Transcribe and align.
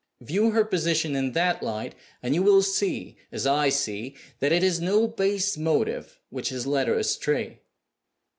View 0.19 0.49
her 0.49 0.65
position 0.65 1.15
in 1.15 1.33
that 1.33 1.61
light, 1.61 1.93
and 2.23 2.33
you 2.33 2.41
will 2.41 2.63
see 2.63 3.17
(as 3.31 3.45
I 3.45 3.69
see) 3.69 4.15
that 4.39 4.51
it 4.51 4.63
is 4.63 4.81
no 4.81 5.07
base 5.07 5.57
motive 5.59 6.19
which 6.31 6.49
has 6.49 6.65
led 6.65 6.87
her 6.87 6.97
astray. 6.97 7.59